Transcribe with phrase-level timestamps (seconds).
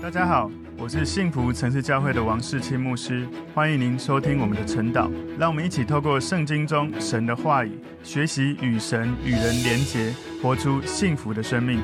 [0.00, 0.48] 大家好，
[0.78, 5.10] 我是幸福城市教会的王世清牧师，欢迎您收听我们的晨祷。
[5.36, 7.72] 让我们一起透过圣经中神的话语，
[8.04, 11.80] 学习与神与人连结，活出幸福的生命。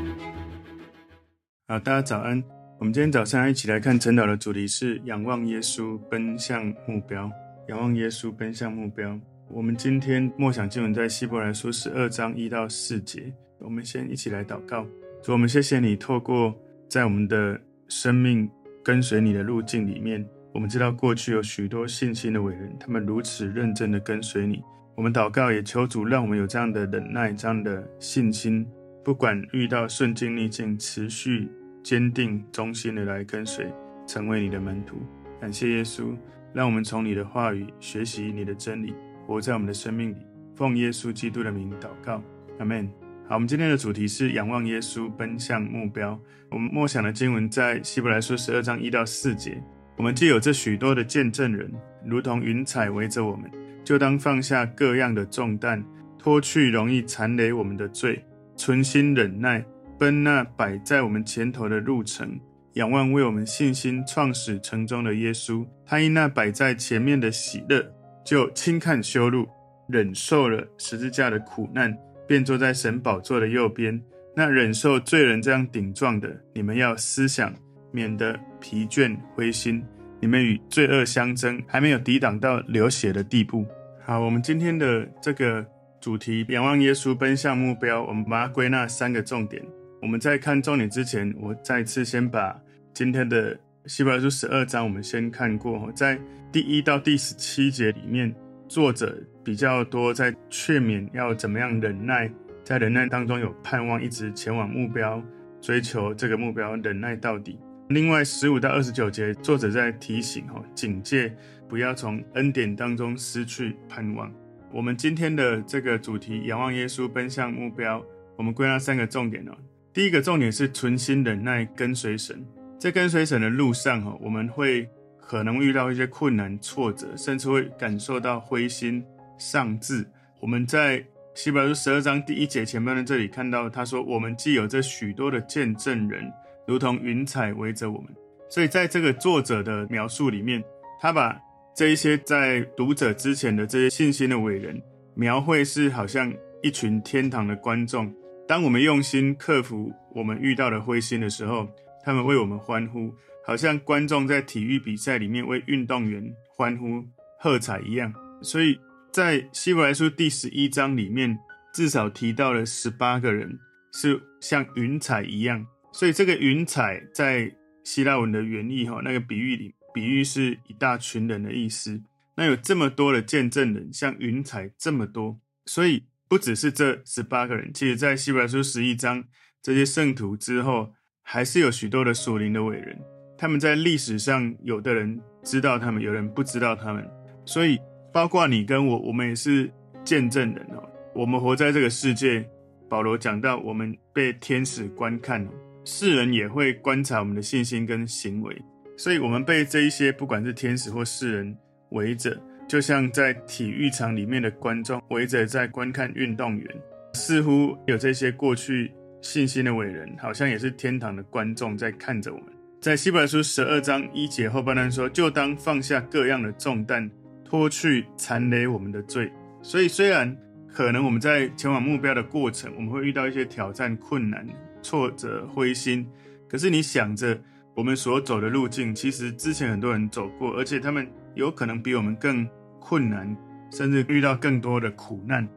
[1.66, 2.42] 好，大家早安。
[2.78, 7.28] 我们今天早上一起来看晨祷的主题是仰望耶稣，奔向目标。
[7.68, 9.18] 仰望耶稣，奔向目标。
[9.48, 13.32] 我们今天默想经文在希伯来书十二章一到四节。
[13.58, 14.86] 我们先一起来祷告。
[15.20, 16.54] 主，我们谢谢你，透过
[16.88, 17.60] 在我们的
[17.94, 18.50] 生命
[18.82, 24.60] 跟随你的路径里面，我们知道过去有许多信心的伟人，他们如此认真的跟随你。
[24.96, 28.66] 我们祷告，也求主让我们有这样的忍耐，这样的信心，
[29.04, 31.48] 不管遇到顺境逆境，持续
[31.84, 33.72] 坚定忠心的来跟随，
[34.08, 34.96] 成为你的门徒。
[35.40, 36.16] 感谢耶稣，
[36.52, 38.92] 让我们从你的话语学习你的真理，
[39.24, 40.16] 活在我们的生命里。
[40.56, 42.20] 奉耶稣基督的名祷告，
[42.58, 43.03] 阿门。
[43.26, 46.20] 好，我们今天的主题是仰望耶稣，奔向目标。
[46.50, 49.58] 我们默想的经文在希伯来书十二章一到四节。
[49.96, 51.72] 我们既有这许多的见证人，
[52.04, 53.50] 如同云彩围着我们，
[53.82, 55.82] 就当放下各样的重担，
[56.18, 58.22] 脱去容易残累我们的罪，
[58.56, 59.64] 存心忍耐，
[59.98, 62.38] 奔那摆在我们前头的路程。
[62.74, 67.90] 仰望为我们信心创始成终的耶稣，他因那摆在前面的喜乐，
[68.22, 69.48] 就轻看羞辱，
[69.88, 71.96] 忍受了十字架的苦难。
[72.26, 74.00] 便坐在神宝座的右边。
[74.36, 77.54] 那忍受罪人这样顶撞的，你们要思想，
[77.92, 79.84] 免得疲倦灰心。
[80.20, 83.64] 你们与罪恶相争，还没有抵挡到流血的地步。
[84.04, 85.64] 好，我们今天的这个
[86.00, 88.02] 主题，仰望耶稣，奔向目标。
[88.04, 89.62] 我们把它归纳三个重点。
[90.02, 92.58] 我们在看重点之前，我再次先把
[92.92, 95.92] 今天的希伯来书十二章，我们先看过。
[95.92, 96.18] 在
[96.50, 98.34] 第一到第十七节里面。
[98.66, 102.30] 作者比较多在劝勉要怎么样忍耐，
[102.62, 105.22] 在忍耐当中有盼望，一直前往目标，
[105.60, 107.58] 追求这个目标，忍耐到底。
[107.88, 111.34] 另外十五到二十九节，作者在提醒哈，警戒
[111.68, 114.32] 不要从恩典当中失去盼望。
[114.72, 118.04] 我们今天的这个主题，仰望耶稣，奔向目标。
[118.36, 119.52] 我们归纳三个重点哦。
[119.92, 122.44] 第一个重点是存心忍耐，跟随神。
[122.80, 124.88] 在跟随神的路上哈，我们会。
[125.26, 129.02] 可能遇到一些困难、挫折，甚至会感受到灰心
[129.38, 130.06] 丧志。
[130.40, 131.04] 我们在
[131.34, 136.30] 希伯来十二章第一节前半段这里看到，他说：“我们既有这许多的见证人，
[136.66, 138.08] 如同云彩围着我们。”
[138.48, 140.62] 所以在这个作者的描述里面，
[141.00, 141.40] 他把
[141.74, 144.80] 这一些在读者之前的这些信心的伟人，
[145.14, 146.32] 描绘是好像
[146.62, 148.12] 一群天堂的观众。
[148.46, 151.66] 当我们用心克服我们遇到的灰心的时候，
[152.04, 153.12] 他们为我们欢呼。
[153.46, 157.04] 好像观众在体育比赛里面为运动员欢呼
[157.38, 158.12] 喝彩一样，
[158.42, 158.78] 所以
[159.12, 161.38] 在希伯来书第十一章里面，
[161.72, 163.58] 至少提到了十八个人
[163.92, 165.66] 是像云彩一样。
[165.92, 167.54] 所以这个云彩在
[167.84, 172.02] 希腊文的原意哈，那个比喻里，比喻是一大群人的意思。
[172.36, 177.70] 那有这么多的见证人，像云彩这么多，所以不只是这十八个人。
[177.72, 179.22] 其实，在希伯来书十一章
[179.62, 182.98] 这些圣徒之后，还是有许多的属灵的伟人。
[183.44, 187.06] 他们在历史上，有的人知道他们，有人不知道他们，
[187.44, 187.78] 所以
[188.10, 189.70] 包括你跟我，我们也是
[190.02, 190.82] 见证人哦。
[191.14, 192.42] 我们活在这个世界，
[192.88, 195.46] 保罗讲到，我们被天使观看，
[195.84, 198.56] 世人也会观察我们的信心跟行为，
[198.96, 201.54] 所以我们被这一些不管是天使或世人
[201.90, 206.66] 围着，就像在体育场里面的观众围着在观看运动员，
[207.12, 208.90] 似乎有这些过去
[209.20, 212.53] 信心的伟人，好像也是天堂的观众在看着我们。
[212.84, 217.10] 在希伯来书十二章一节后半段说：“就当放下各样的重担，
[217.42, 219.32] 脱去缠累我们的罪。”
[219.64, 220.36] 所以，虽然
[220.68, 224.46] 可能我们在前往目标的过程，我们会遇到一些挑战、困难、
[224.82, 226.06] 挫折、灰心，
[226.46, 227.40] 可是你想着
[227.74, 232.46] 我们所走的路径，其实之前很多人走过，而且他们有可能比我们更
[232.80, 233.34] 困难，
[233.70, 235.48] 甚至遇到更多的苦难。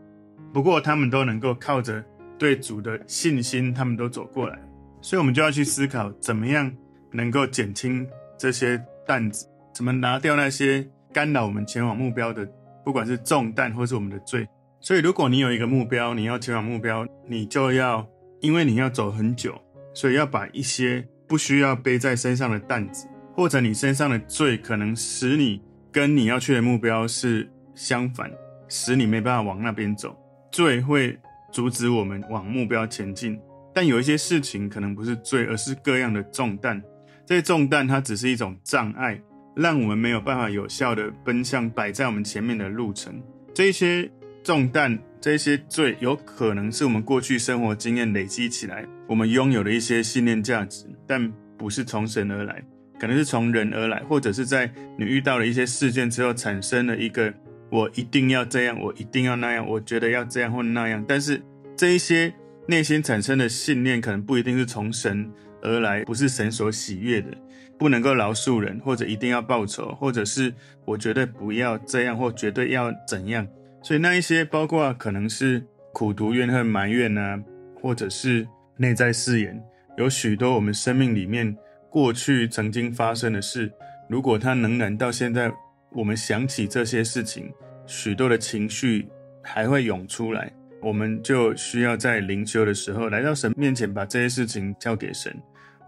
[0.54, 2.02] 不过，他们都能够靠着
[2.40, 4.58] 对主的信心，他们都走过来。
[5.02, 6.72] 所以，我们就要去思考怎么样。
[7.12, 8.08] 能够减轻
[8.38, 12.48] 这些担子，怎么拿掉那些干扰我们前往目标的，
[12.84, 14.48] 不管是重担或是我们的罪。
[14.80, 18.08] 所以，如果你有一个目标，你要前往目标，你就要，
[18.42, 19.60] 因为你要走很久，
[19.94, 25.62] 所以要把一些不需要背在身上的担子，或者你身上的罪，可能使你
[25.92, 28.32] 跟你要去的目标是相反，
[28.70, 30.16] 使你没办法往那边走。
[30.52, 31.18] 罪会
[31.52, 33.40] 阻止我们往目标前进，
[33.74, 36.82] 但有一些事情可能不是罪，而是各样的重担。
[37.28, 39.22] 这些重担它只是一种障碍，
[39.54, 43.22] 让我们没有办法有效地奔向摆在我们前面的路程。
[43.54, 44.10] 这些
[44.42, 52.64] 重担、这些罪，有可能是我们过去生活经验累积起来，我们拥有的一些信念价值，但不是从神而来，
[52.98, 57.34] 可能是从人而来，或者是在你遇到了一些事件之后产生了一个
[57.70, 61.04] 我一定要这样，我一定要那样，我觉得要这样或那样。
[61.06, 61.42] 但是
[61.76, 62.34] 这一些
[62.68, 65.30] 内心产生的信念，可能不一定是从神
[65.62, 67.30] 而来，不是神所喜悦的，
[67.78, 70.54] 不能够饶恕人，或者一定要报仇，或者是
[70.86, 73.48] 我绝对不要这样，或绝对要怎样。
[73.82, 77.42] 所以那一些包括可能是苦毒、怨恨、埋怨啊，
[77.82, 79.64] 或者是内在誓言，
[79.98, 81.56] 有许多我们生命里面
[81.90, 83.72] 过去曾经发生的事，
[84.10, 85.52] 如果它仍然到现在，
[85.92, 87.52] 我们想起这些事情，
[87.86, 89.08] 许多的情绪
[89.42, 90.52] 还会涌出来，
[90.82, 95.36] 我们就需要在灵修的时候来到神面前，把这些事情交给神，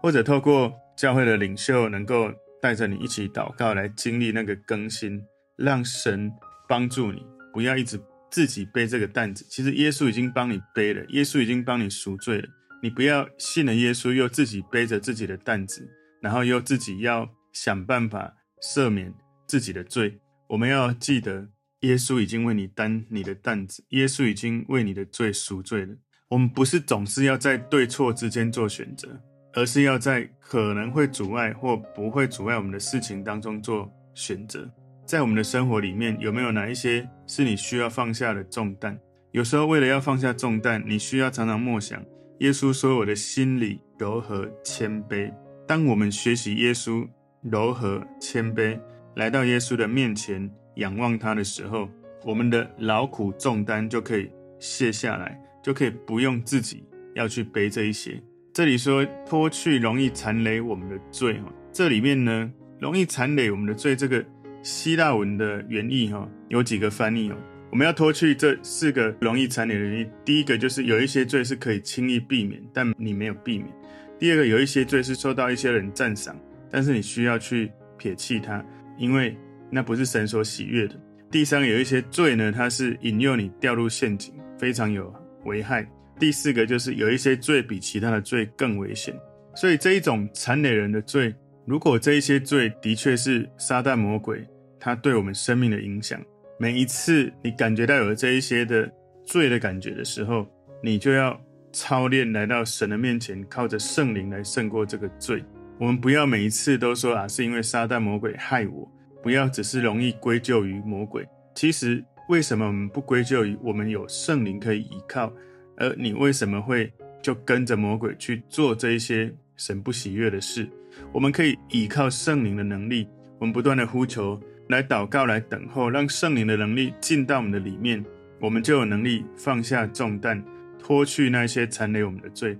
[0.02, 5.22] 或者透过教会的领袖能够带着你一起祷告，来经历那个更新，
[5.56, 6.30] 让神
[6.68, 7.24] 帮助你。
[7.52, 8.00] 不要一直
[8.30, 12.48] 自己背这个担子，其实耶稣已经帮你背了，耶稣已经帮你赎罪了。
[12.82, 15.88] 你不要信了耶稣，又自己背着自己的担子，
[16.22, 19.12] 然后又自己要想办法赦免
[19.46, 20.20] 自己的罪。
[20.48, 21.48] 我们要记得，
[21.80, 25.94] 耶稣已经为你担你的担子，耶稣已经为你的罪赎罪了。
[26.28, 29.08] 我们不是总是要在对错之间做选择，
[29.54, 34.70] 而是要在可能会阻碍或不会阻碍我们的事情当中做选择。
[35.06, 38.96] 在我们的生活里面，有没有哪一些是你需要放下的重担？
[39.32, 42.00] 有时候，为了要放下重担，你需要常常默想。
[42.40, 45.32] 耶稣说：“我的心里柔和谦卑。”
[45.66, 47.08] 当我们学习耶稣
[47.42, 48.80] 柔和谦卑，
[49.16, 51.88] 来到耶稣的面前仰望他的时候，
[52.24, 56.84] 我们的劳苦重担就可以卸下来，就可以不用自己
[57.14, 58.20] 要去背这一些。
[58.52, 61.40] 这里说脱去容易缠累我们的罪，
[61.72, 64.24] 这里面呢，容易缠累我们的罪，这个。
[64.62, 67.36] 希腊文的原意哈，有几个翻译哦。
[67.70, 70.06] 我们要脱去这四个容易缠累的原意。
[70.22, 73.74] 第一个就是有一些罪是可以轻易避免，但你没有避免。
[74.18, 76.36] 第二个，有一些罪是受到一些人赞赏，
[76.70, 78.62] 但是你需要去撇弃它，
[78.98, 79.34] 因为
[79.70, 80.94] 那不是神所喜悦的。
[81.30, 85.14] 第三，有一些罪呢，它是引诱你掉入陷阱，非常有
[85.44, 85.88] 危害。
[86.18, 89.14] 第四个就是有一些罪比其他的罪更危险。
[89.54, 91.34] 所以这一种残累人的罪。
[91.66, 94.44] 如果这一些罪的确是撒旦魔鬼
[94.80, 96.20] 他对我们生命的影响，
[96.58, 98.90] 每一次你感觉到有这一些的
[99.24, 100.46] 罪的感觉的时候，
[100.82, 101.38] 你就要
[101.72, 105.44] 操练来到神的面前，靠着圣灵来胜过这个罪。
[105.78, 108.90] 我们不要每一次都说啊，是因为撒旦魔鬼害我，
[109.22, 111.26] 不要只是容易归咎于魔鬼。
[111.54, 115.32] 其实为什么我们不归咎于我们有圣灵可以依靠？
[115.76, 120.68] 而你为什么会就跟着魔鬼去做这一些神不喜悦的事？
[121.12, 123.08] 我们可以依靠圣灵的能力，
[123.38, 128.04] 我们不断的呼求，来祷告，来等候，让圣灵的能力进到我们的里面，
[128.40, 130.42] 我们就有能力放下重担，
[130.78, 132.58] 脱去那些缠累我们的罪。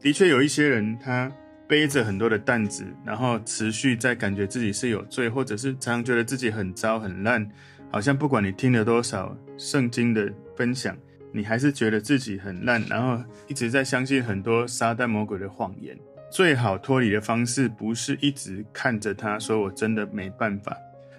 [0.00, 1.30] 的确，有一些人他
[1.70, 7.48] 背着很多的担子，然后持续在感觉自己是有罪，或者是常常觉得自己很糟很烂，
[7.92, 10.96] 好像不管你听了多少圣经的分享，
[11.30, 15.96] 你还是觉得自己很烂，然后一直在相信很多撒旦魔鬼的谎言。
[16.28, 20.76] 最好脱离的方式，不是一直看着他说我真的没办法，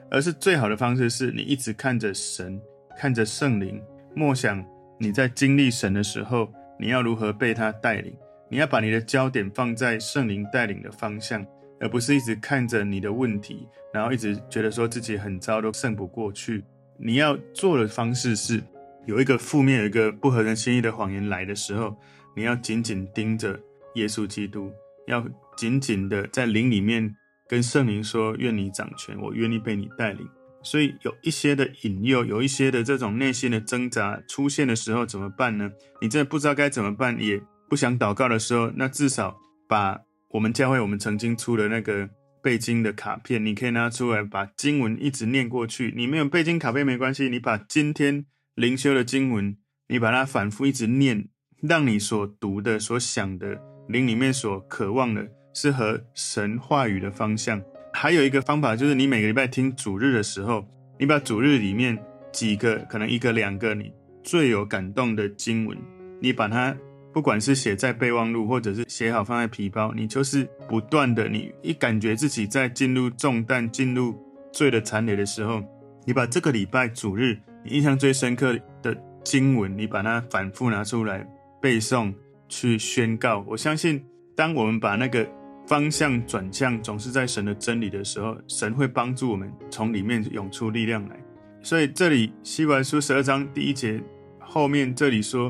[0.09, 2.59] 而是最好的方式是你一直看着神，
[2.97, 3.81] 看着圣灵，
[4.13, 4.61] 默想
[4.99, 8.13] 你在经历神的时候，你要如何被他带领。
[8.51, 11.45] 你要把你的焦点放在圣灵带领的方向，
[11.79, 16.61] 而不是一直看着你的问题，然后一直觉得说自己很糟，都胜不过去。
[16.97, 18.61] 你要做的方式是，
[19.05, 21.97] 有一个负面、有一个不合人心意的谎言来的时候，
[22.35, 23.57] 你要紧紧盯着
[23.95, 24.69] 耶稣基督。
[25.07, 27.15] 要紧紧的在灵里面
[27.47, 30.27] 跟圣灵说：“愿你掌权，我愿意被你带领。”
[30.61, 35.71] 所以有一些的引诱，有一些的这种内心的挣扎出现的时候，怎么办呢？
[36.01, 37.41] 你真的不知道该怎么办，也
[37.71, 40.01] 不想祷告的时候，那至少把
[40.31, 42.09] 我们教会我们曾经出的那个
[42.43, 45.93] 背经的卡片，你可以拿出来，把经文一直念过去。
[45.95, 48.25] 你没有背经卡片没关系，你把今天
[48.55, 49.55] 灵修的经文，
[49.87, 51.29] 你把它反复一直念，
[51.61, 53.57] 让你所读的、所想的。
[53.87, 57.63] 灵里面所渴望的是和神话语的方向。
[57.93, 60.67] 还有一个方法，就是你每个礼拜听主日的时候，
[60.99, 61.97] 你把主日里面
[62.33, 63.93] 几个，可能一个两个你
[64.25, 65.77] 最有感动的经文，
[66.19, 66.75] 你把它
[67.13, 74.15] 不管是写在备忘录，或者是写好放在皮包，你就是不断的，你一感觉自己在进入重担、进入
[74.51, 75.63] 罪的缠累的时候，
[76.05, 81.27] 你把这个礼拜主日你印象最深刻的经文，你把它反复拿出来
[81.61, 82.13] 背诵。
[82.53, 84.03] 去宣告，我相信，
[84.35, 85.25] 当我们把那个
[85.65, 91.15] 方向转向，总是在神的真理的时候，神会帮助我们从里面涌出力量来。
[91.63, 94.03] 所以这里希伯书十二章第一节
[94.37, 95.49] 后面这里说，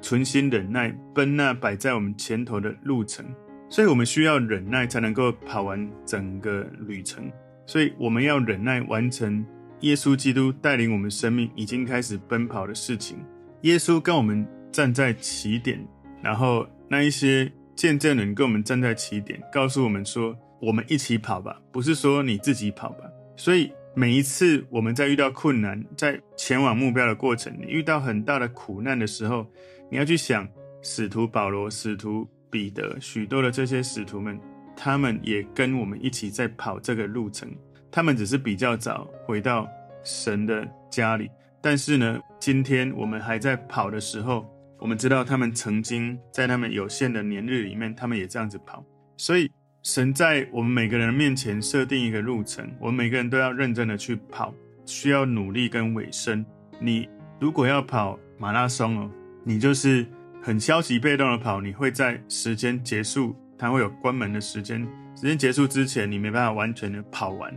[0.00, 3.24] 存心忍耐，奔那摆在我们前头的路程。
[3.70, 7.30] 所以我们需要忍耐才能够跑完整个旅程。
[7.66, 9.44] 所以我们要忍耐完成
[9.80, 13.18] 耶稣基督带领我们生命已经开始奔跑的事情。
[13.62, 15.86] 耶稣跟我们站在起点，
[16.22, 23.04] 然后那一些见证人跟我们站在起点，告诉我们说：“我们一起跑吧，不是说你自己跑吧。”
[23.36, 29.46] 所以每一次我们在遇到困难，在前往目标的过程，你遇到很大的苦难的时候，
[29.90, 30.48] 你要去想
[30.82, 34.38] 使徒保罗、使徒彼得，许多的这些使徒们，
[34.76, 37.50] 他们也跟我们一起在跑这个路程，
[37.90, 39.68] 他们只是比较早回到
[40.04, 41.30] 神的家里。
[41.60, 44.46] 但是呢，今天我们还在跑的时候，
[44.78, 48.84] 我们知道他们曾经在他们有限的年日里面，他们也这样子跑。
[49.16, 49.50] 所以，
[49.82, 54.54] 神在我们每个人面前设定一个路程，我们每个人都要认真的去跑，
[54.86, 56.44] 需要努力跟尾声。
[56.80, 57.08] 你
[57.40, 59.10] 如果要跑马拉松哦，
[59.44, 60.06] 你就是
[60.42, 64.80] 很消极被动的跑，你会在时间结束，它会有关门的时间，
[65.14, 67.54] 时间结束之前，你没办法完全的跑完。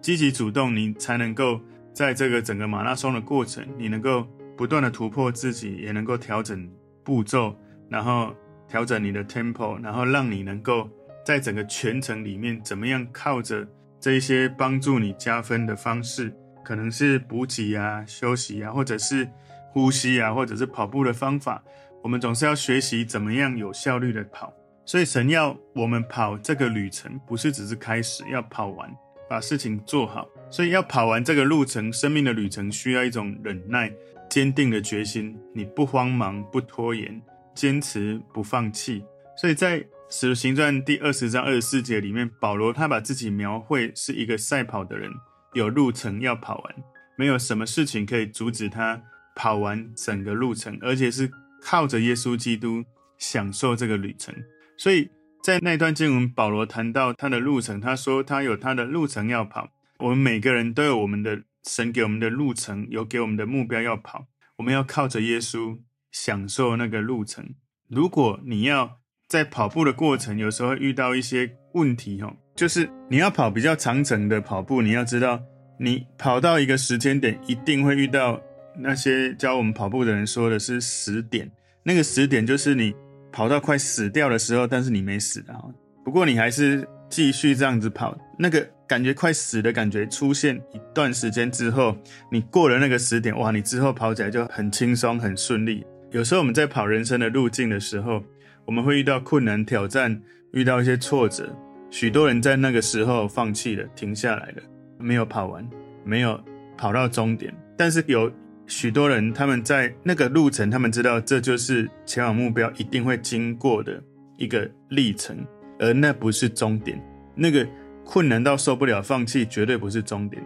[0.00, 1.60] 积极主动，你才能够。
[1.94, 6.66] 在这个整个马拉松的过程，你能够不断的突破自己，也能够调整
[7.04, 7.54] 步骤，
[7.90, 8.34] 然后
[8.66, 10.88] 调整你的 tempo，然后让你能够
[11.22, 13.68] 在整个全程里面，怎么样靠着
[14.00, 16.34] 这一些帮助你加分的方式，
[16.64, 19.28] 可能是补给啊、休息啊，或者是
[19.72, 21.62] 呼吸啊，或者是跑步的方法，
[22.02, 24.52] 我们总是要学习怎么样有效率的跑。
[24.84, 28.90] 所以神要我们跑这个旅程，不是只是开始，要跑完。
[29.30, 33.90] 把事情做好，所以要跑完这个路程，生命的旅程需要一种忍耐、
[34.28, 35.34] 坚定的决心。
[35.54, 37.22] 你不慌忙、不拖延，
[37.54, 39.02] 坚持不放弃。
[39.34, 45.10] 所以在《使徒行传》第二十章二十四节里面，保罗他把自己描绘是一个赛跑的人，
[45.54, 46.74] 有路程要跑完，
[47.16, 49.00] 没有什么事情可以阻止他
[49.34, 52.84] 跑完整个路程，而且是靠着耶稣基督
[53.18, 54.34] 享受这个旅程。
[54.76, 55.10] 所以。
[55.44, 59.70] 在那段经文，保罗谈到他的路程，他说他有他的路程要跑。
[59.98, 64.28] 我们每个人都有我们的神给我们的路程，有给我们的目标要跑。
[64.58, 65.80] 我们要靠着耶稣
[66.12, 67.56] 享受那个路程。
[67.88, 75.42] 如果你要在跑步的过程，有时候遇到一些问题，哈，就是你要跑比较长程的跑步，你要知道，
[75.80, 78.40] 你跑到一个时间点，一定会遇到
[78.76, 81.50] 那些教我们跑步的人说的是十点。
[81.82, 82.94] 那个十点就是你。
[83.34, 85.56] 跑到快死掉的时候，但是你没死啊。
[86.04, 91.96] 不过你还是继续这样子跑，那个感觉快死的感觉出现一段时间之后，
[92.30, 95.82] 你过了那个十点，哇，你之后跑起来就很轻松、很顺利。
[96.10, 98.22] 有时候我们在跑人生的路径的时候，
[98.66, 100.20] 我们会遇到困难、挑战，
[100.52, 101.56] 遇到一些挫折。
[101.88, 104.62] 许多人在那个时候放弃了，停下来了，
[104.98, 105.66] 没有跑完，
[106.04, 106.38] 没有
[106.76, 107.50] 跑到终点。
[107.78, 108.30] 但是有。
[108.74, 114.02] 许多人他们在那个路程，他们知道这就是前往目标一定会经过的
[114.38, 115.36] 一个历程，
[115.78, 116.98] 而那不是终点。
[117.34, 117.68] 那个
[118.02, 120.42] 困难到受不了放弃，绝对不是终点。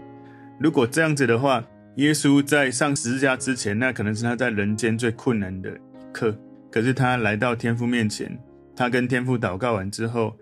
[0.58, 1.64] 如果这样子的话，
[1.98, 6.36] 耶稣在上十字架之前，那可能是他在人间最困难的一刻。
[6.68, 8.36] 可是他来到天父面前，
[8.74, 10.36] 他跟天父祷告完之后，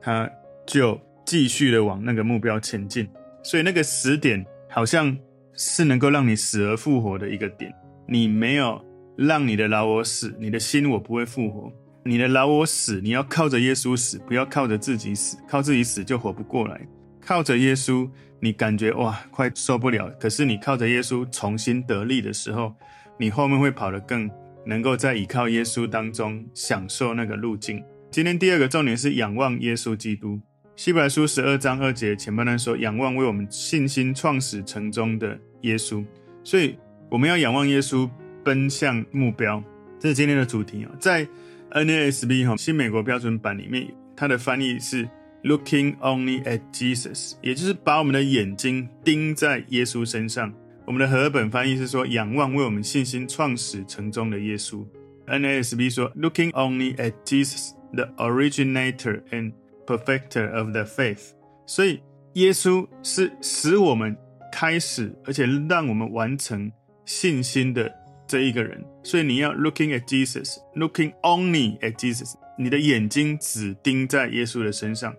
[0.00, 0.30] 他
[0.64, 3.08] 就继续的往那个目标前进。
[3.42, 5.18] 所以那个死点好像。
[5.56, 7.72] 是能够让你死而复活的一个点。
[8.06, 8.84] 你没有
[9.16, 11.72] 让你的老我死，你的心我不会复活。
[12.04, 15.38] 你的老我死，你要靠着耶稣死，不要靠着自己死。
[15.48, 16.86] 靠自己死就活不过来。
[17.20, 18.06] 靠着耶稣，
[18.40, 20.10] 你感觉哇，快受不了。
[20.20, 22.74] 可是你靠着耶稣重新得力的时候，
[23.18, 24.30] 你后面会跑得更
[24.66, 27.82] 能够在倚靠耶稣当中享受那个路径。
[28.10, 30.38] 今天第二个重点是仰望耶稣基督。
[30.76, 36.04] 希伯来书十二章二节前半段说：“仰望为我们信心创始成终的耶稣。”
[36.42, 36.76] 所以
[37.08, 38.10] 我们要仰望耶稣，
[38.42, 39.62] 奔向目标。
[40.00, 40.90] 这是今天的主题啊！
[40.98, 41.24] 在
[41.70, 45.08] NASB 哈新美国标准版里面，它的翻译是
[45.44, 50.52] “Looking only at Jesus”，也就是把我们的眼睛盯在耶稣身上。
[50.84, 54.84] 我们的和合本翻译是说：“仰望为我们信心创始成终的耶稣。
[55.28, 59.52] ”NASB 说：“Looking only at Jesus, the originator and
[59.86, 61.32] Perfecter of the faith，
[61.66, 62.00] 所以
[62.34, 64.16] 耶稣是使我们
[64.50, 66.72] 开始，而且让我们完成
[67.04, 67.92] 信心的
[68.26, 68.82] 这一个人。
[69.02, 75.14] 所以你要 looking at Jesus，looking only at Jesus，你的眼睛只盯在耶稣的身上，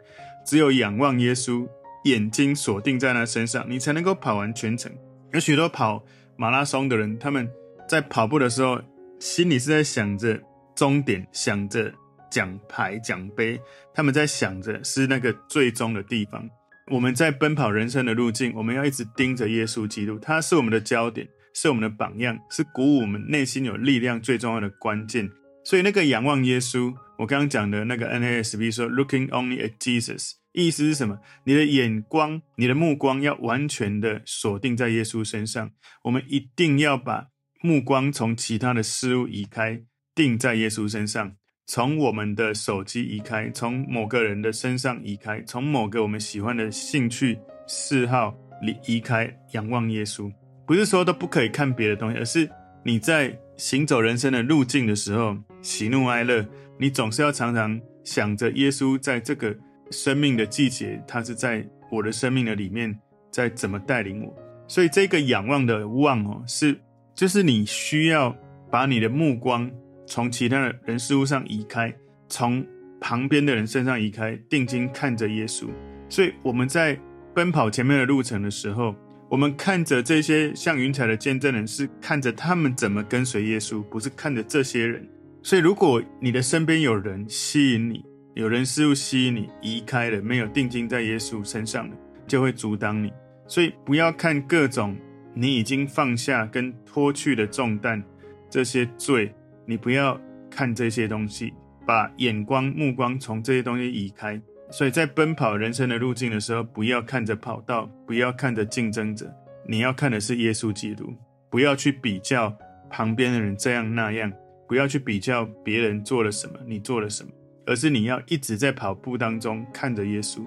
[0.45, 1.67] 只有仰望耶稣，
[2.05, 4.91] 眼睛锁定在他身上，你才能够跑完全程。
[5.31, 6.03] 有许多跑
[6.35, 7.47] 马拉松的人，他们
[7.87, 8.81] 在跑步的时候，
[9.19, 10.41] 心里是在想着
[10.75, 11.93] 终点，想着。
[12.35, 13.57] 奖牌、奖杯，
[13.93, 16.45] 他们在想着是那个最终的地方。
[16.91, 25.31] 我们在奔跑人生的路径，我们要一直盯着耶稣基督，他是我们的焦点，是我们的榜样，是鼓舞我们内心有力量最重要的关键。
[25.63, 31.17] 所以那个仰望耶稣，我刚刚讲的那个 NASB 说 “looking only at Jesus”，意思是什么？
[31.45, 35.71] 你的眼光、你的目光要完全的锁定在耶稣身上。
[36.03, 37.27] 我们一定要把
[37.61, 39.81] 目光从其他的事物移开，
[40.13, 41.37] 定在耶稣身上。
[41.67, 50.31] 从我们的手机移开，从某个人的身上移开，从某个我们喜欢的兴趣嗜好离移开，仰望耶稣。
[50.67, 52.49] 不是说都不可以看别的东西，而是
[52.83, 56.45] 你在行走人生的路径的时候，喜怒哀乐，
[56.77, 59.55] 你总是要常常想着耶稣在这个
[59.89, 62.95] 生命的季节，他是在我的生命的里面，
[63.31, 64.31] 在怎么带领我。
[64.67, 66.79] 所以这个仰望的望哦，是
[67.15, 68.35] 就是你需要
[68.69, 69.67] 把你的目光。
[70.05, 71.93] 从其他的人事物上移开，
[72.29, 72.65] 从
[72.99, 75.67] 旁边的人身上移开，定睛看着耶稣。
[76.09, 76.99] 所以我们在
[77.33, 78.95] 奔跑前面的路程的时候，
[79.29, 85.07] 我们看着这些像云彩的见证人，是看着他们怎么跟随耶稣，不是看着这些人。
[85.43, 91.95] 所以，如果你的身边有人吸引你，有人事物吸引你，移开了，没有定睛在耶稣身上的，
[92.27, 93.11] 就会阻挡你。
[93.47, 94.95] 所以，不要看各种
[95.33, 98.03] 你已经放下跟脱去的重担，
[98.49, 99.33] 这些罪。
[99.65, 100.19] 你不要
[100.49, 101.53] 看这些东西，
[101.85, 104.41] 把眼光、目光从这些东西移开。
[104.71, 109.31] 所以在奔跑人生的路径的时候，不要看着跑道，不要看着竞争者，
[109.67, 111.13] 你要看的是耶稣基督。
[111.51, 112.53] 不要去比较
[112.89, 114.31] 旁边的人这样那样，
[114.67, 117.29] 不要去比较别人做了什么，你做了什么，
[117.65, 120.41] 而是你要一直在跑步当中看着耶稣。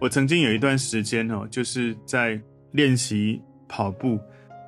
[0.00, 2.40] 我曾经有一段时间哦，就是在
[2.72, 4.18] 练习跑步，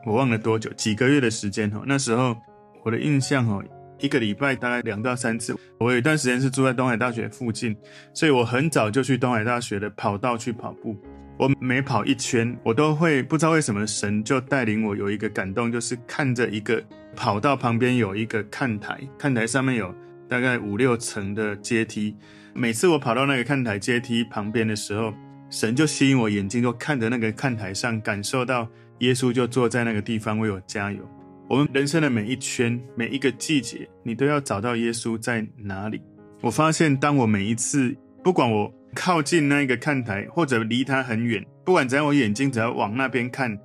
[0.04, 1.82] 我忘了多久，几个月的时间哦。
[1.86, 2.36] 那时候
[2.84, 3.64] 我的印象哦。
[3.98, 5.54] 一个礼拜大概两到三次。
[5.78, 7.76] 我有一段时间是住在东海大学附近，
[8.14, 10.96] 所以我很早就去东海大学的跑道去跑步。
[11.38, 16.82] 我每跑一圈，我都会不知道为什么神就带领我有一个感动，就是看着一个
[17.14, 19.94] 跑道旁边有一个看台，看台上面有
[20.28, 22.16] 大概五六层的阶梯。
[22.54, 25.12] 每次我跑到那个看台阶梯旁边的时候，
[25.50, 28.66] 神就吸引我眼睛，就看着那个看台上，感受到
[29.00, 31.06] 耶稣就坐在那个地方为我加油。
[31.48, 36.02] 我们人生的每一圈、每一个季节，你都要找到耶稣在哪里。
[36.40, 43.56] 我发现，当我每一次，不管我靠近那个看台，或者离他很远，不管怎样我眼睛只要往那边看，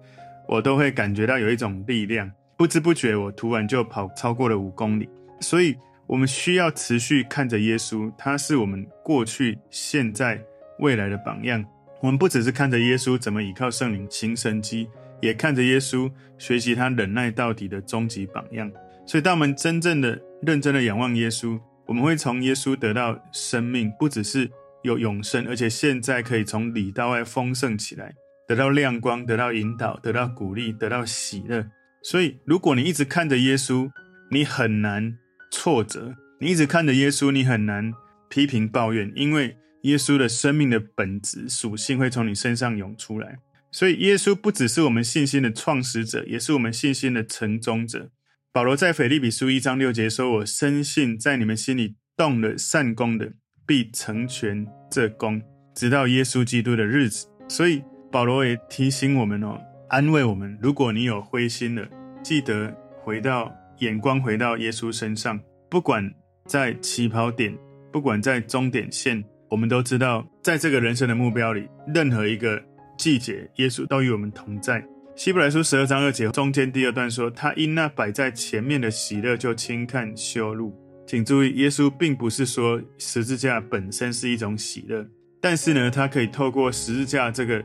[0.47, 2.31] 我都会感觉到有一种力量。
[2.55, 5.09] 不知不觉，我突然就跑超过了五公里。
[5.39, 10.39] 所以，我们需要持续看着耶稣，他是我们过去、现在、
[10.77, 11.65] 未来的榜样。
[11.99, 14.87] 我们不只是看着耶稣怎么依靠圣灵行神迹。
[15.21, 18.71] 也看着耶稣学习他忍耐到底的终极榜样，
[19.05, 24.49] 所以当我们真正的认真的仰望耶稣，我们会从耶稣得到生命，不只是
[24.84, 28.13] 有永生，而且现在可以从里到外丰盛起来，
[28.47, 31.65] 得到亮光，得到引导，得到鼓励，得到喜乐。
[32.03, 33.89] 所以，如果你一直看着耶稣，
[34.31, 35.17] 你很难
[35.51, 37.93] 挫折；你一直看着耶稣，你很难
[38.27, 43.38] 批评抱怨，因为耶稣的生命的本质属性会从你身上涌出来。
[43.71, 48.10] 所以，耶稣不只是我们信心的创始者，也是我们信心的成终者。
[48.51, 53.31] 保罗在腓立比书一章六节说：“我深信，在你们心里动了善工的，
[53.65, 55.41] 必成全这工，
[55.73, 57.81] 直到耶稣基督的日子。”所以，
[58.12, 59.57] 保罗也提醒我们哦，
[59.88, 61.88] 安慰我们：如果你有灰心了，
[62.21, 65.39] 记得回到眼光回到耶稣身上。
[65.69, 66.13] 不管
[66.45, 67.57] 在起跑点，
[67.89, 72.62] 不管在终点线，我们都知道，在这个人生的目标里，任何一个。
[73.01, 74.85] 季节，耶稣都与我们同在。
[75.15, 80.71] 希伯来书十二章二节中间第二段说：“他因那摆在前面的喜乐，就轻看羞辱。”
[81.07, 85.03] 请注意，耶稣并不是说十字架本身是一种喜乐，
[85.41, 87.63] 但是呢，他可以透过十字架这个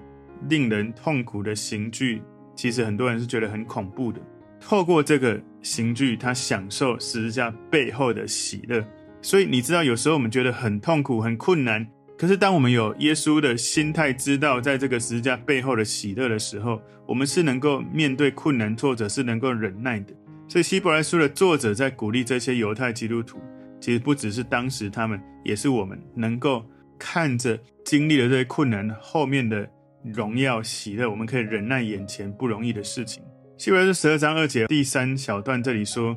[0.49, 2.23] 令人痛苦的刑具，
[2.55, 4.19] 其实很多人是觉得很恐怖的。
[4.59, 8.83] 透过这个刑具，他享受十字架背后的喜乐。
[9.21, 11.87] 所以你知道，有时候我们觉得很痛苦、很困难。
[12.19, 20.15] 可是，当我们有耶稣的心态，知道在这个十字架背后的喜乐的时候，我们是能够面对困难挫折，是能够忍耐的。
[20.49, 23.39] 所以，希伯来书的作者在鼓励这些犹太基督徒，
[23.79, 26.65] 其实不只是当时他们，也是我们，能够
[26.99, 29.69] 看着经历了这些困难后面的
[30.03, 33.23] 荣耀喜乐，我们可以忍耐眼前不容易的事情。
[33.59, 36.17] 希伯来书十二章二节第三小段这里说：“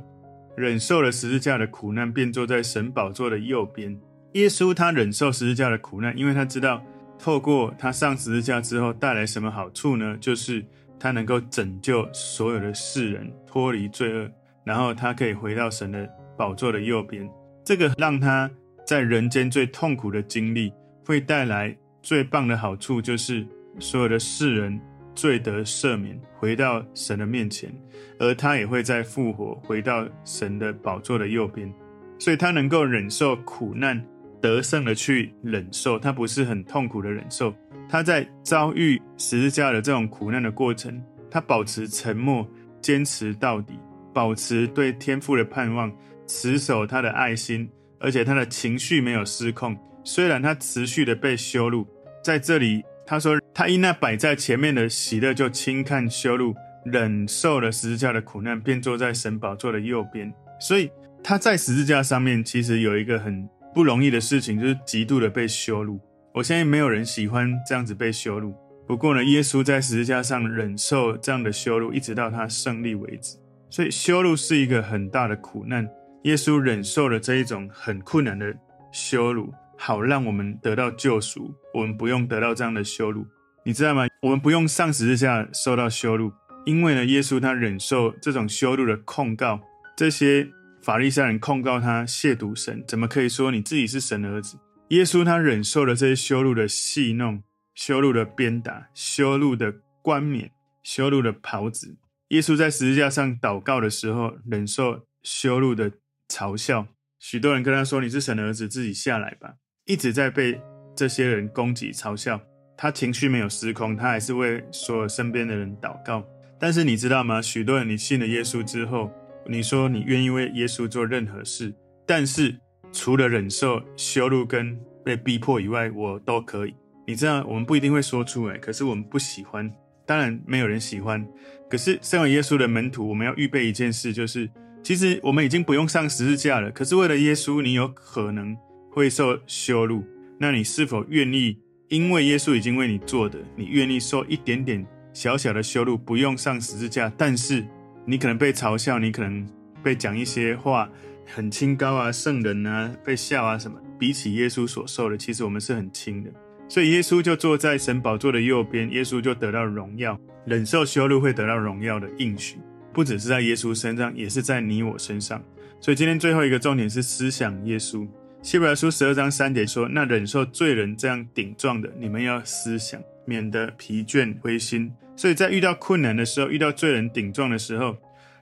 [0.55, 3.99] 忍受了十字架的苦难，便坐在神宝座的右边。”
[4.33, 6.83] 耶稣他忍受十字架的苦难，因为他知道
[7.17, 10.15] 透过他上十字架之后带来什么好处呢？
[10.21, 10.63] 就是
[10.99, 14.29] 他能够拯救所有的世人脱离罪恶，
[14.63, 17.27] 然后他可以回到神的宝座的右边。
[17.65, 18.49] 这个让他
[18.85, 20.71] 在人间最痛苦的经历
[21.05, 23.45] 会带来最棒的好处，就是
[23.79, 24.79] 所有的世人
[25.15, 27.73] 罪得赦免，回到神的面前，
[28.19, 31.71] 而他也会再复活，回到神的宝座的右边。
[32.17, 34.05] 所以他能够忍受苦难，
[34.41, 37.53] 得胜的去忍受，他不是很痛苦的忍受。
[37.89, 42.47] 他在遭遇十字架的这种苦难的过程，他保持沉默，
[42.81, 43.73] 坚持到底，
[44.13, 45.91] 保持对天父的盼望，
[46.27, 49.77] 持守他的爱心，而且他的情绪没有失控。
[50.03, 51.87] 虽然他持续的被羞辱，
[52.23, 56.53] 在这里他说，他因那摆在前面的喜乐，就轻看羞辱，
[56.85, 60.31] 忍受了十字架的苦难，便坐在神宝座的右边。
[60.59, 60.91] 所以
[61.23, 65.99] 他在十字架上面，其实有一个很不容易的事情，就是极度的被羞辱。
[66.33, 68.53] 我相信没有人喜欢这样子被羞辱。
[68.87, 73.37] 不过呢，耶稣在十字架上忍受这样的羞辱，一直到他胜利为止。
[73.69, 75.87] 所以羞辱是一个很大的苦难。
[76.23, 78.53] 耶稣忍受了这一种很困难的
[78.91, 81.53] 羞辱，好让我们得到救赎。
[81.73, 83.25] 我们不用得到这样的羞辱，
[83.63, 84.07] 你知道吗？
[84.21, 86.31] 我们不用上十字架受到羞辱，
[86.65, 89.61] 因为呢，耶稣他忍受这种羞辱的控告。
[89.95, 90.47] 这些
[90.89, 94.57] 法利赛人控告他亵渎神，怎么可以说你自己是神的儿子？
[94.87, 97.43] 耶稣他忍受了这些羞辱的戏弄、
[97.75, 99.71] 羞辱的鞭打、羞辱的
[100.01, 100.49] 冠冕、
[100.81, 101.95] 羞辱的袍子。
[102.29, 105.91] 耶稣在十字架上祷告的时候，忍受羞辱的
[106.27, 106.87] 嘲笑。
[107.19, 110.59] 许多人跟他说：“你是神的儿子，自己下来吧。”一直在被
[110.95, 112.41] 这些人攻击、嘲笑。
[112.75, 116.25] 他情绪没有失控，他还是为所有身边的人祷告。
[116.59, 117.39] 但是你知道吗？
[117.39, 119.11] 许多人你信了耶稣之后，
[119.49, 121.73] 你说你愿意为耶稣做任何事，
[122.05, 122.55] 但是。
[122.91, 126.73] 除了忍受羞辱跟被逼迫以外，我都可以。
[127.05, 129.71] 你知道，我们不一定会说出来，可是我们不喜欢。
[130.07, 131.23] 当然，没有人喜欢。
[131.69, 134.49] 可是，身为耶稣的门徒，我们要预备一件事，就是
[134.81, 136.71] 其实我们已经不用上十字架了。
[136.71, 138.57] 可是，为了耶稣，你有可能
[138.91, 140.03] 会受羞辱。
[140.39, 141.59] 那你是否愿意？
[141.89, 144.83] 因为耶稣已经为你做的，你愿意受一点点
[145.13, 147.13] 小小的羞辱，不用上十字架？
[147.15, 147.63] 但是，
[148.09, 149.47] 你可能被嘲笑，你可能
[149.83, 150.89] 被讲一些话。
[151.31, 153.79] 很清高啊，圣人啊，被笑啊什么？
[153.99, 156.31] 比起耶稣所受的，其实我们是很轻的。
[156.67, 162.57] 所以耶稣就坐在神宝座的右边，耶稣就得到荣耀，忍受羞辱会得到荣耀的应许，
[162.91, 165.39] 不只是在耶稣身上，也是在你我身上。
[165.79, 168.07] 所以今天最后一个重点是思想耶稣。
[168.41, 177.97] 希伯来书十二章三节说：“那忍受罪人这样顶撞的，你们要思想，免得疲倦灰心。”所以在遇到困难的时候，遇到罪人顶撞的时候，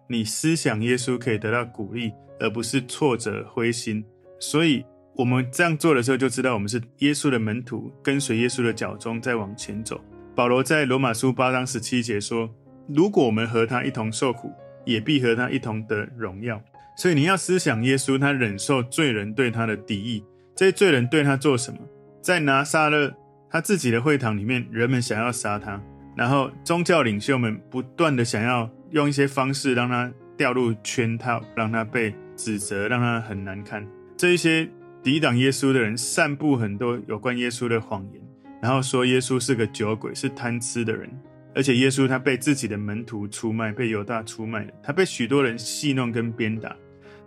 [0.08, 2.12] 你思想耶稣可以得到鼓励。
[2.40, 4.06] 而不是挫折灰心，
[4.40, 4.86] 所以
[5.16, 10.00] 我们这样做的时候，就知道我们是耶稣的门徒，跟随耶稣的脚踪在往前走。
[10.36, 12.48] 保罗在罗马书八章十七节说
[12.88, 14.52] ：“如果我们和他一同受苦，
[14.86, 16.62] 也必和他一同得荣耀。”
[16.96, 20.24] 所以你要思想耶稣，他忍受罪人对他的敌意，
[20.56, 21.80] 这些罪人对他做什么？
[22.22, 23.12] 在拿撒勒
[23.50, 25.82] 他自己的会堂里面，人们想要杀他，
[26.18, 32.14] 然后宗教领袖们不断的想要用一些方式让他掉入圈套，让他被。
[32.40, 33.84] 指责让他很难看，
[34.16, 34.70] 这一些
[35.02, 38.22] 抵挡耶稣的人散布很多有关耶稣的谎言，
[38.62, 41.10] 然后说耶稣是个酒鬼，是贪吃的人，
[41.56, 46.76] 而且耶稣他被自己的门徒出卖，被犹大出卖了，他被许多人戏弄跟鞭打，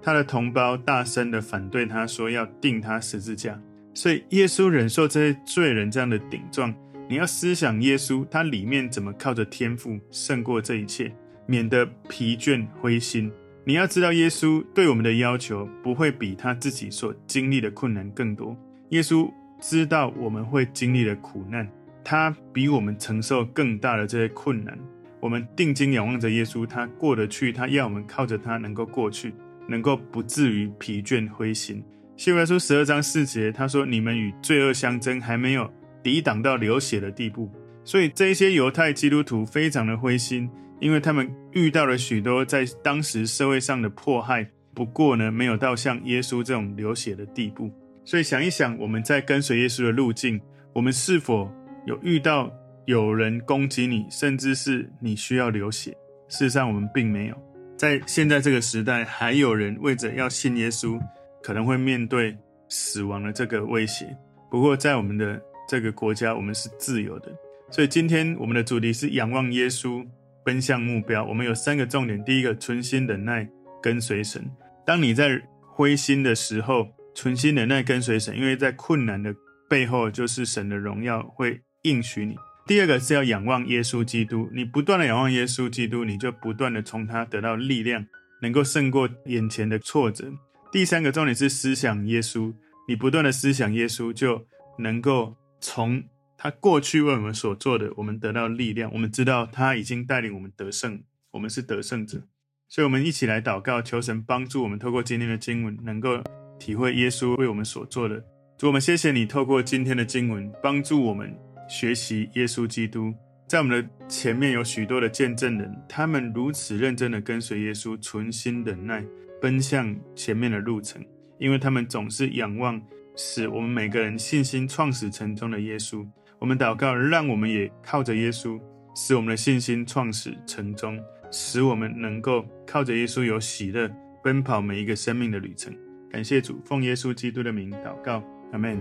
[0.00, 3.60] 他的同胞大声的反对他，说要钉他十字架，
[3.92, 6.72] 所以耶稣忍受这些罪人这样的顶撞。
[7.10, 11.12] 你要思想耶稣，他里面怎么靠着天赋胜过这一切，
[11.44, 13.32] 免得疲倦灰心。
[13.64, 18.56] 你要知道，耶稣对我们的要求不会比他自己所经历的困难更多。
[18.90, 19.28] 耶稣
[19.60, 21.68] 知道我们会经历的苦难，
[22.04, 24.78] 他比我们承受更大的这些困难。
[25.18, 29.34] 我们定睛仰望着耶稣，他过得去，他要我们靠着他能够过去，
[29.66, 31.82] 能够不至于疲倦灰心。
[32.16, 35.68] 希伯来书十二章四节，他说：“你们与罪恶相争，还没有
[36.02, 37.50] 抵挡到流血的地步。”
[37.84, 40.50] 所以这一些犹太基督徒非常的灰心。
[40.80, 47.70] 因为他们遇到了许多在当时社会上的迫害，不过呢，没有到像耶稣这种流血的地步。
[48.02, 50.40] 所以想一想，我们在跟随耶稣的路径，
[50.72, 51.52] 我们是否
[51.84, 52.50] 有遇到
[52.86, 55.90] 有人攻击你，甚至是你需要流血？
[56.28, 57.36] 事实上，我们并没有。
[57.76, 60.98] 在现在这个时代，还有人为着要信耶稣，
[61.42, 62.34] 可能会面对
[62.70, 64.16] 死亡的这个威胁。
[64.50, 65.38] 不过，在我们的
[65.70, 67.30] 这个国家，我们是自由的。
[67.70, 70.04] 所以今天我们的主题是仰望耶稣。
[70.42, 72.24] 奔向目标，我们有三个重点。
[72.24, 73.46] 第一个，存心忍耐，
[73.82, 74.50] 跟随神。
[74.86, 79.34] 当你在灰心的时候，存心忍耐，跟随神，因为在困难的
[79.68, 82.34] 背后，就是神的荣耀会应许你。
[82.66, 88.04] 第二个是要仰望耶稣基督，你不断的仰望耶稣基督，你就不断的从他得到力量，
[88.40, 90.32] 能够胜过眼前的挫折。
[90.72, 92.52] 第三个重点是思想耶稣，
[92.88, 94.46] 你不断的思想耶稣，就
[94.78, 96.04] 能够从。
[96.42, 98.90] 他过去为我们所做的，我们得到力量。
[98.94, 102.22] 我们知道他已经带领我们得胜，我们是得胜者。
[102.66, 106.22] 所以，我们一起来祷告，求神帮助我们，透过今天的经文，能够
[106.58, 108.24] 体会耶稣为我们所做的。
[108.56, 113.12] 主，我们谢谢你透过今天的经文，帮助我们学习耶稣基督。
[113.46, 119.04] 在我们的前面有许多的见证人，他们如此认真的跟随耶稣，存心忍耐，
[119.42, 121.04] 奔向前面的路程，
[121.38, 122.80] 因为他们总是仰望
[123.22, 126.02] 使我们每个人信心创始成终的耶稣。
[126.38, 128.58] 我们祷告，让我们也靠着耶稣，
[128.96, 130.98] 使我们的信心创始成终，
[131.30, 133.90] 使我们能够靠着耶稣有喜乐，
[134.24, 135.70] 奔跑每一个生命的旅程。
[136.10, 138.80] 感谢主，奉耶稣基督的名祷告，阿门。